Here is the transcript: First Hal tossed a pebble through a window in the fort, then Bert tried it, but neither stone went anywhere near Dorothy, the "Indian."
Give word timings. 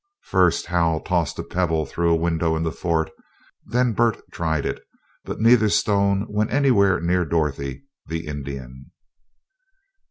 First 0.23 0.65
Hal 0.65 0.99
tossed 0.99 1.37
a 1.37 1.43
pebble 1.43 1.85
through 1.85 2.11
a 2.11 2.15
window 2.15 2.55
in 2.55 2.63
the 2.63 2.71
fort, 2.71 3.11
then 3.63 3.93
Bert 3.93 4.19
tried 4.31 4.65
it, 4.65 4.83
but 5.25 5.39
neither 5.39 5.69
stone 5.69 6.25
went 6.27 6.51
anywhere 6.51 6.99
near 6.99 7.23
Dorothy, 7.23 7.83
the 8.07 8.25
"Indian." 8.25 8.89